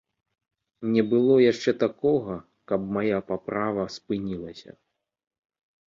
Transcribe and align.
Не 0.95 1.03
было 1.11 1.35
яшчэ 1.51 1.71
такога, 1.85 2.35
каб 2.73 2.91
мая 2.99 3.17
паправа 3.31 3.89
спынілася. 4.01 4.71